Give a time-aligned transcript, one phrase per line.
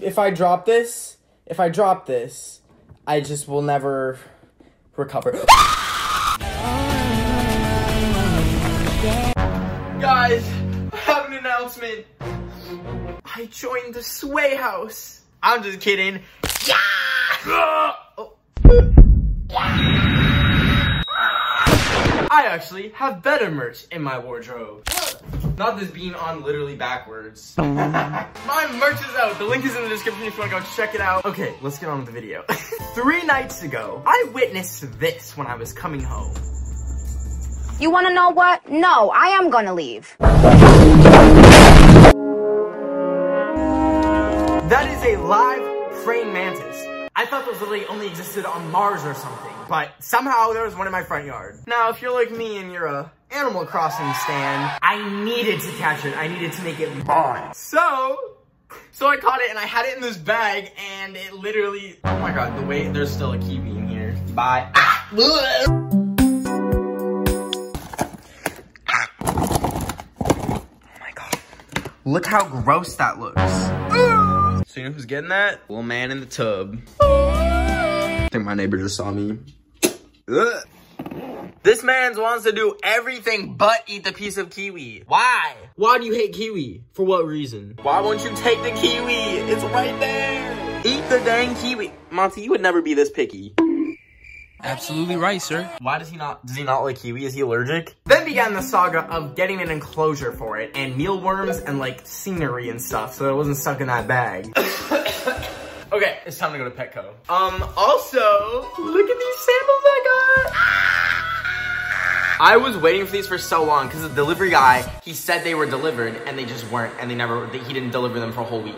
[0.00, 2.60] If I drop this, if I drop this,
[3.06, 4.18] I just will never
[4.96, 5.32] recover.
[10.00, 10.44] Guys,
[10.92, 12.06] I have an announcement.
[13.24, 15.20] I joined the Sway House.
[15.42, 16.20] I'm just kidding.
[16.66, 16.74] Yeah!
[17.46, 18.34] Oh.
[22.34, 24.88] I actually have better merch in my wardrobe.
[25.58, 27.54] Not this being on literally backwards.
[27.58, 29.38] my merch is out.
[29.38, 31.24] The link is in the description if you want to go check it out.
[31.24, 32.42] Okay, let's get on with the video.
[32.94, 36.34] Three nights ago, I witnessed this when I was coming home.
[37.78, 38.70] You want to know what?
[38.70, 40.14] No, I am going to leave.
[44.68, 46.86] That is a live praying mantis.
[47.14, 50.86] I thought those literally only existed on Mars or something, but somehow there was one
[50.86, 51.58] in my front yard.
[51.66, 54.78] Now, if you're like me and you're a Animal Crossing stand.
[54.82, 56.14] I needed to catch it.
[56.16, 57.54] I needed to make it mine.
[57.54, 58.36] So,
[58.90, 62.18] so I caught it and I had it in this bag and it literally, oh
[62.18, 64.14] my god, the way, there's still a kiwi in here.
[64.34, 64.70] Bye.
[64.74, 65.08] Ah,
[69.94, 70.66] oh
[71.00, 71.40] my god.
[72.04, 73.40] Look how gross that looks.
[74.70, 75.60] So you know who's getting that?
[75.68, 76.78] Little man in the tub.
[77.00, 79.38] I think my neighbor just saw me.
[80.28, 80.64] Ugh.
[81.62, 85.04] This man wants to do everything but eat the piece of kiwi.
[85.06, 85.54] Why?
[85.76, 86.82] Why do you hate kiwi?
[86.92, 87.78] For what reason?
[87.82, 89.14] Why won't you take the kiwi?
[89.48, 90.82] It's right there.
[90.84, 91.92] Eat the dang kiwi.
[92.10, 93.54] Monty, you would never be this picky.
[94.64, 95.70] Absolutely right, sir.
[95.80, 97.24] Why does he not, does he not like kiwi?
[97.26, 97.94] Is he allergic?
[98.06, 102.70] Then began the saga of getting an enclosure for it and mealworms and like scenery
[102.70, 104.46] and stuff so it wasn't stuck in that bag.
[105.92, 107.10] okay, it's time to go to Petco.
[107.30, 110.91] Um, also, look at these samples I got.
[112.42, 115.54] I was waiting for these for so long because the delivery guy, he said they
[115.54, 118.44] were delivered and they just weren't and they never, he didn't deliver them for a
[118.44, 118.74] whole week.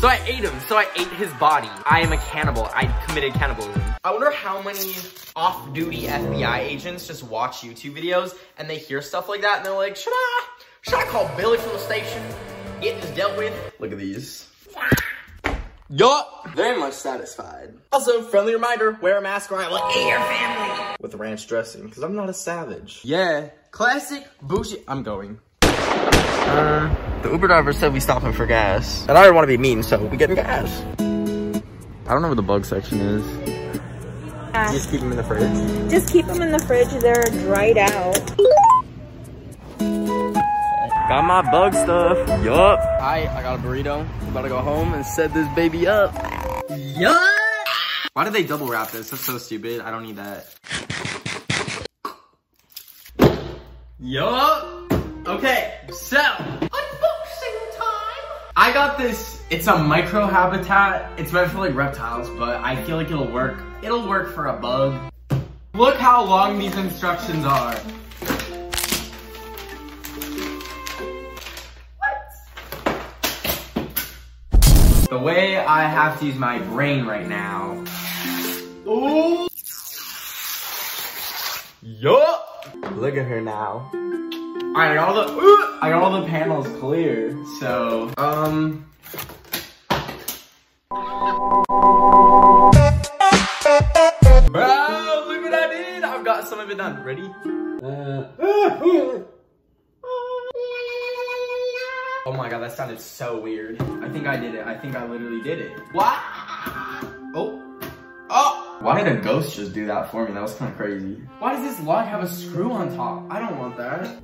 [0.00, 0.58] So I ate him.
[0.68, 1.70] So I ate his body.
[1.86, 2.68] I am a cannibal.
[2.74, 3.80] I committed cannibalism.
[4.02, 4.96] I wonder how many
[5.36, 9.72] off-duty FBI agents just watch YouTube videos and they hear stuff like that and they're
[9.72, 10.46] like, should I,
[10.82, 12.20] should I call Billy from the station?
[12.80, 13.54] Get this dealt with?
[13.78, 14.48] Look at these.
[15.92, 17.74] Yup, very much satisfied.
[17.90, 20.96] Also, friendly reminder, wear a mask or I will eat your family.
[21.00, 23.00] With ranch dressing, because I'm not a savage.
[23.02, 24.84] Yeah, classic bougie.
[24.86, 25.40] I'm going.
[25.62, 29.04] Uh, the Uber driver said we stop him for gas.
[29.08, 30.70] And I don't want to be mean, so we get gas.
[31.00, 33.48] I don't know where the bug section is.
[33.48, 34.72] Yeah.
[34.72, 35.90] Just keep them in the fridge.
[35.90, 36.90] Just keep them in the fridge.
[37.00, 38.30] They're dried out.
[41.10, 42.44] Got my bug stuff.
[42.44, 42.78] Yup.
[42.78, 44.06] I I got a burrito.
[44.28, 46.14] About to go home and set this baby up.
[46.70, 47.20] Yup.
[48.12, 49.10] Why did they double wrap this?
[49.10, 49.80] That's so stupid.
[49.80, 50.46] I don't need that.
[53.98, 54.92] Yup.
[55.26, 58.24] Okay, so unboxing time.
[58.54, 59.42] I got this.
[59.50, 61.18] It's a micro habitat.
[61.18, 63.60] It's meant for like reptiles, but I feel like it'll work.
[63.82, 65.10] It'll work for a bug.
[65.74, 67.74] Look how long these instructions are.
[75.10, 77.84] The way I have to use my brain right now.
[78.86, 79.48] Ooh.
[81.82, 82.46] Yup.
[82.94, 83.90] Look at her now.
[83.92, 87.36] Alright, I got all the ooh, I got all the panels clear.
[87.58, 88.86] So, um
[94.48, 96.04] Bro, look what I did!
[96.04, 97.02] I've got some of it done.
[97.02, 97.28] Ready?
[97.82, 99.22] Uh,
[102.26, 103.80] oh my god, that sounded so weird.
[103.80, 104.66] I think I did it.
[104.66, 105.78] I think I literally did it.
[105.92, 106.18] What?
[107.34, 107.62] Oh.
[108.28, 108.78] Oh!
[108.80, 110.32] Why did a ghost just do that for me?
[110.32, 111.20] That was kind of crazy.
[111.38, 113.24] Why does this log have a screw on top?
[113.30, 114.16] I don't want that.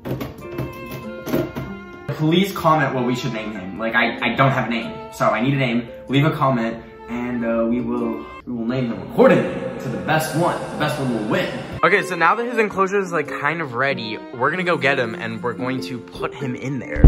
[2.16, 3.78] Please comment what we should name him.
[3.78, 5.12] Like, I, I don't have a name.
[5.12, 5.88] So I need a name.
[6.08, 10.36] Leave a comment and uh, we will we will name him accordingly to the best
[10.36, 10.58] one.
[10.72, 11.48] The best one will win.
[11.84, 14.98] Okay, so now that his enclosure is like kind of ready, we're gonna go get
[14.98, 17.02] him and we're going to put him in there.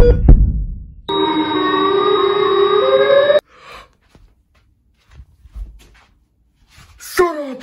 [6.99, 7.63] Shut up!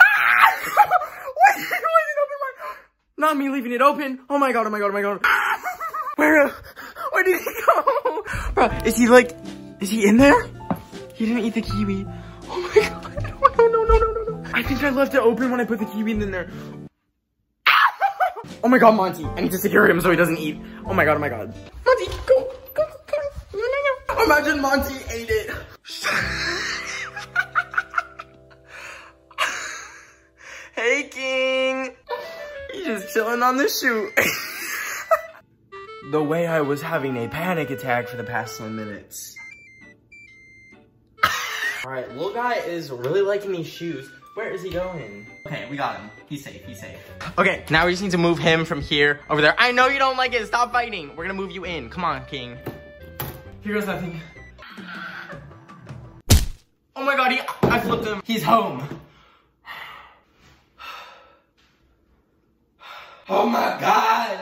[0.00, 0.48] Ah!
[0.74, 1.82] Why is it
[2.22, 2.38] open?
[2.40, 2.52] My...
[3.18, 4.20] Not me leaving it open.
[4.30, 5.20] Oh my god, oh my god, oh my god.
[6.16, 6.52] Where, uh,
[7.12, 8.24] where did he go?
[8.54, 9.36] Bro, is he like,
[9.80, 10.46] is he in there?
[11.14, 12.06] He didn't eat the kiwi.
[12.48, 13.34] Oh my god.
[13.42, 14.50] Oh, no, no, no, no, no, no.
[14.54, 16.48] I think I left it open when I put the kiwi in there.
[18.64, 19.24] Oh my god, Monty.
[19.24, 20.60] I need to secure him so he doesn't eat.
[20.86, 21.54] Oh my god, oh my god.
[21.86, 23.18] Monty, go, go, go.
[23.54, 24.24] No, no, no.
[24.24, 26.47] Imagine Monty ate it.
[33.18, 34.12] Chilling on the chute.
[36.12, 39.34] the way I was having a panic attack for the past 10 minutes.
[41.84, 44.08] All right, little guy is really liking these shoes.
[44.34, 45.26] Where is he going?
[45.46, 46.10] Okay, we got him.
[46.28, 46.96] He's safe, he's safe.
[47.36, 49.56] Okay, now we just need to move him from here over there.
[49.58, 51.16] I know you don't like it, stop fighting.
[51.16, 51.90] We're gonna move you in.
[51.90, 52.56] Come on, King.
[53.62, 54.20] Here goes nothing.
[56.94, 58.22] Oh my god, he, I flipped him.
[58.24, 59.00] He's home.
[63.30, 64.40] Oh my god!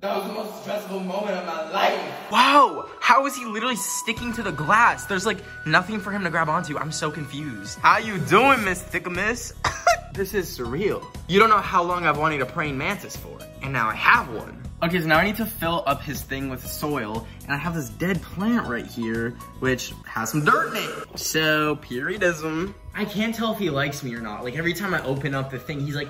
[0.00, 2.30] That was the most stressful moment of my life.
[2.32, 5.06] Wow, how is he literally sticking to the glass?
[5.06, 6.76] There's like nothing for him to grab onto.
[6.76, 7.78] I'm so confused.
[7.78, 9.52] How you doing, Miss Thickamus?
[10.12, 11.04] this is surreal.
[11.28, 14.28] You don't know how long I've wanted a praying mantis for, and now I have
[14.34, 14.60] one.
[14.82, 17.74] Okay, so now I need to fill up his thing with soil, and I have
[17.74, 21.18] this dead plant right here, which has some dirt in it.
[21.18, 22.74] So, periodism.
[22.94, 24.42] I can't tell if he likes me or not.
[24.42, 26.08] Like, every time I open up the thing, he's like,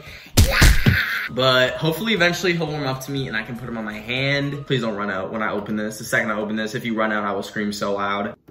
[1.31, 3.99] but hopefully eventually he'll warm up to me and I can put him on my
[3.99, 4.67] hand.
[4.67, 5.99] Please don't run out when I open this.
[5.99, 8.37] The second I open this, if you run out, I will scream so loud.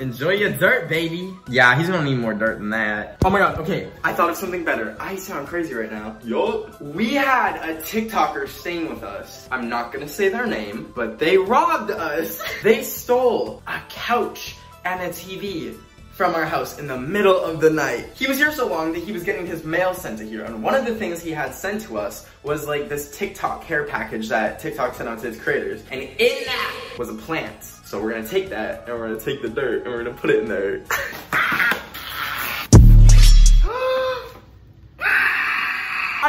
[0.00, 1.34] Enjoy your dirt, baby.
[1.48, 3.18] Yeah, he's gonna need more dirt than that.
[3.24, 4.96] Oh my god, okay, I thought of something better.
[4.98, 6.16] I sound crazy right now.
[6.24, 6.80] Yup.
[6.80, 9.46] We had a TikToker staying with us.
[9.52, 12.42] I'm not gonna say their name, but they robbed us.
[12.62, 15.76] They stole a couch and a TV
[16.12, 18.06] from our house in the middle of the night.
[18.14, 20.44] He was here so long that he was getting his mail sent to here.
[20.44, 23.84] And one of the things he had sent to us was like this TikTok care
[23.84, 25.82] package that TikTok sent out to its creators.
[25.90, 27.62] And in that was a plant.
[27.62, 30.30] So we're gonna take that and we're gonna take the dirt and we're gonna put
[30.30, 30.82] it in there.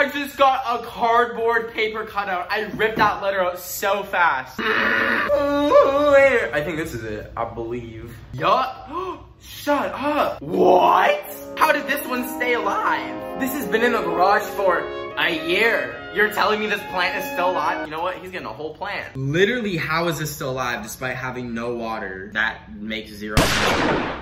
[0.02, 2.48] I just got a cardboard paper cutout.
[2.50, 4.60] I ripped that letter out so fast.
[4.60, 8.12] I think this is it, I believe.
[8.34, 8.90] Yup.
[9.42, 10.42] Shut up.
[10.42, 11.24] What?
[11.56, 13.40] How did this one stay alive?
[13.40, 16.12] This has been in the garage for a year.
[16.16, 17.86] You're telling me this plant is still alive?
[17.86, 18.18] You know what?
[18.18, 19.16] He's getting a whole plant.
[19.16, 22.32] Literally, how is this still alive despite having no water?
[22.34, 24.16] That makes zero sense.
[24.16, 24.21] He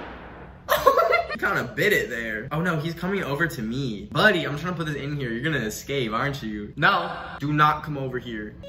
[1.39, 2.47] kind of bit it there.
[2.51, 4.09] Oh no, he's coming over to me.
[4.12, 5.31] Buddy, I'm trying to put this in here.
[5.31, 6.74] You're gonna escape, aren't you?
[6.75, 8.56] No, do not come over here.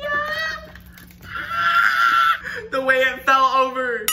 [2.70, 4.06] the way it fell over.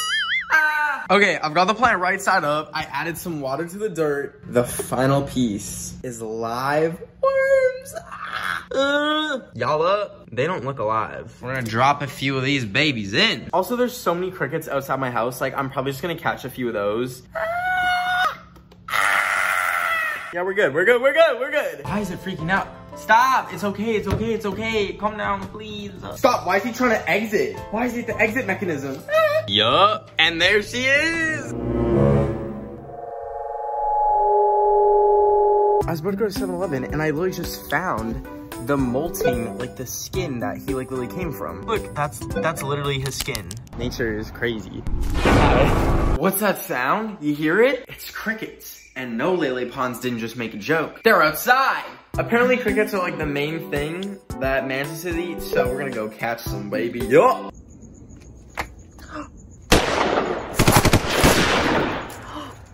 [0.51, 1.05] Ah.
[1.11, 2.71] Okay, I've got the plant right side up.
[2.73, 4.41] I added some water to the dirt.
[4.47, 7.95] The final piece is live worms.
[7.95, 8.65] Ah.
[8.71, 10.29] Uh, Y'all up?
[10.31, 11.35] They don't look alive.
[11.41, 13.49] We're gonna drop a few of these babies in.
[13.53, 15.39] Also, there's so many crickets outside my house.
[15.39, 17.23] Like, I'm probably just gonna catch a few of those.
[20.33, 20.73] Yeah, we're good.
[20.73, 21.01] We're good.
[21.01, 21.39] We're good.
[21.39, 21.85] We're good.
[21.85, 22.67] Why is it freaking out?
[22.97, 23.53] Stop.
[23.53, 23.95] It's okay.
[23.95, 24.33] It's okay.
[24.33, 24.93] It's okay.
[24.93, 25.91] Calm down, please.
[26.15, 26.45] Stop.
[26.45, 27.57] Why is he trying to exit?
[27.71, 29.01] Why is it the exit mechanism?
[29.47, 30.11] yup.
[30.19, 31.53] And there she is.
[35.87, 38.27] I was about to go to 7-Eleven and I literally just found
[38.67, 41.61] the molting, like the skin that he like literally came from.
[41.65, 43.47] Look, that's that's literally his skin.
[43.77, 44.81] Nature is crazy.
[46.17, 47.19] What's that sound?
[47.21, 47.85] You hear it?
[47.87, 48.86] It's crickets.
[48.97, 51.03] And no, Lele Pons didn't just make a joke.
[51.03, 51.85] They're outside!
[52.17, 56.41] Apparently crickets are like the main thing that mantises eat, so we're gonna go catch
[56.41, 57.01] some, baby.
[57.01, 57.53] Yup!
[57.53, 57.61] oh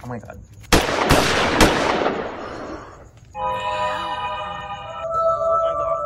[0.07, 0.39] my god.
[3.35, 5.99] Oh my god.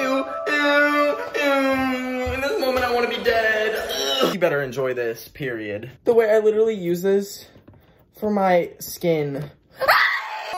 [0.00, 2.32] Ew, ew, ew.
[2.34, 4.34] In this moment, I want to be dead.
[4.34, 5.92] You better enjoy this, period.
[6.02, 7.46] The way I literally use this
[8.24, 9.32] for my skin.
[9.34, 9.40] no,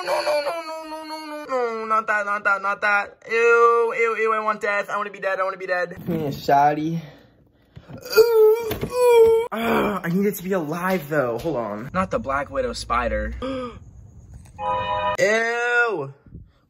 [0.04, 3.24] no, no, no, no, no, no, no, not that, not that, not that.
[3.28, 4.88] Ew, ew, ew, I want death.
[4.88, 5.96] I want to be dead, I want to be dead.
[5.96, 7.00] Give me a shotty.
[8.16, 9.48] Ooh, ooh.
[9.50, 11.38] Ah, I need it to be alive though.
[11.38, 11.90] Hold on.
[11.92, 13.34] Not the Black Widow spider.
[15.18, 16.14] Ew.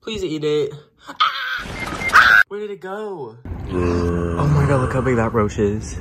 [0.00, 0.72] Please eat it.
[1.06, 2.42] Ah!
[2.48, 3.36] Where did it go?
[3.68, 5.98] Oh my god, look how big that roach is.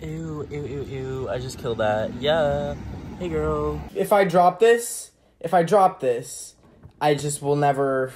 [0.00, 1.28] Ew, ew, ew, ew.
[1.28, 2.14] I just killed that.
[2.20, 2.76] Yeah.
[3.18, 3.80] Hey, girl.
[3.94, 6.54] If I drop this, if I drop this,
[7.00, 8.12] I just will never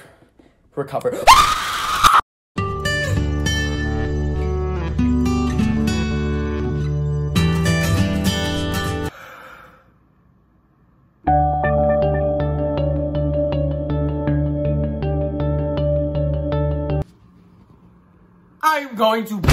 [0.75, 1.17] recover.
[18.63, 19.51] I'm going to bed.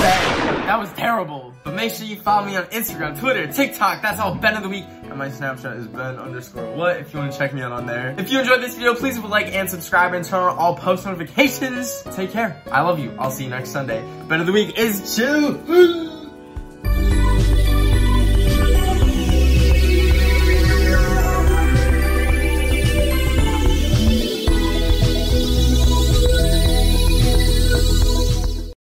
[0.67, 1.55] That was terrible.
[1.64, 4.02] But make sure you follow me on Instagram, Twitter, TikTok.
[4.02, 4.85] That's all Ben of the Week.
[5.19, 8.15] My Snapchat is Ben underscore what if you want to check me out on there.
[8.19, 10.77] If you enjoyed this video, please leave a like and subscribe and turn on all
[10.77, 12.05] post notifications.
[12.15, 12.63] Take care.
[12.71, 13.13] I love you.
[13.19, 14.01] I'll see you next Sunday.
[14.29, 16.08] Ben of the Week is chill.